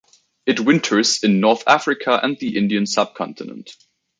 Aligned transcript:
It 0.47 0.59
winters 0.59 1.23
in 1.23 1.39
north 1.39 1.63
Africa 1.67 2.19
and 2.23 2.35
the 2.39 2.57
Indian 2.57 2.87
subcontinent. 2.87 3.77